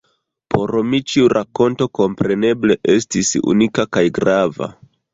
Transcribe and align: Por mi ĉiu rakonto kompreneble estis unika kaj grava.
Por 0.53 0.71
mi 0.93 0.99
ĉiu 1.11 1.27
rakonto 1.37 1.89
kompreneble 1.99 2.81
estis 2.97 3.33
unika 3.55 3.91
kaj 3.95 4.07
grava. 4.21 4.77